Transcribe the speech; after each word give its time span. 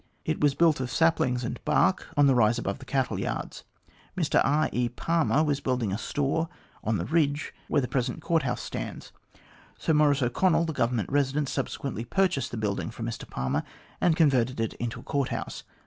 It 0.25 0.41
was 0.41 0.55
built 0.55 0.79
of 0.79 0.89
saplings 0.89 1.43
and 1.43 1.63
bark, 1.63 2.07
on 2.17 2.25
the 2.25 2.33
rise 2.33 2.57
above 2.57 2.79
the 2.79 2.85
cattle 2.85 3.19
yards. 3.19 3.63
Mr 4.17 4.41
K. 4.43 4.75
E. 4.75 4.89
Palmer 4.89 5.43
was 5.43 5.59
building 5.59 5.91
a 5.93 5.97
store 5.99 6.49
on 6.83 6.97
the 6.97 7.05
ridge 7.05 7.53
where 7.67 7.81
the 7.81 7.87
present 7.87 8.19
Court 8.19 8.41
House 8.41 8.63
stands. 8.63 9.11
Sir 9.77 9.93
Maurice 9.93 10.23
O'Connell, 10.23 10.65
the 10.65 10.73
Government 10.73 11.09
Kesident, 11.11 11.47
subsequently 11.49 12.03
purchased 12.03 12.49
the 12.49 12.57
building 12.57 12.89
from 12.89 13.05
Mr 13.05 13.29
Palmer, 13.29 13.61
and 14.01 14.15
converted 14.15 14.59
it 14.59 14.73
into 14.79 14.99
a 15.01 15.03
Court 15.03 15.29
House. 15.29 15.61